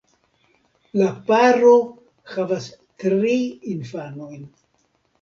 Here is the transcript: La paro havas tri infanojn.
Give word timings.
La 1.01 1.09
paro 1.27 1.75
havas 2.33 2.69
tri 3.07 3.39
infanojn. 3.77 4.53